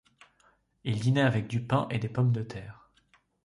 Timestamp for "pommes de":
2.09-2.41